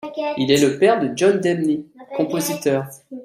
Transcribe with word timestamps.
Il 0.39 0.49
est 0.49 0.57
le 0.59 0.79
père 0.79 0.99
de 0.99 1.11
John 1.15 1.39
Debney, 1.39 1.85
compositeur. 2.17 2.87